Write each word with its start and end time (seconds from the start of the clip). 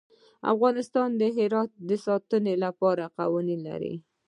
افغانستان 0.53 1.09
د 1.21 1.21
هرات 1.37 1.71
د 1.89 1.91
ساتنې 2.05 2.55
لپاره 2.65 3.03
قوانین 3.17 3.59
لري. 3.69 3.93